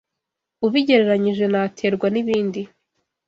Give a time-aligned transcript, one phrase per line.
[0.65, 2.61] ubigereranyije n’aterwa n’ibindi